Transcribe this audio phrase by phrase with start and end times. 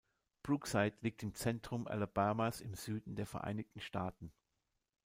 [0.41, 4.31] Brookside liegt im Zentrum Alabamas im Süden der Vereinigten Staaten.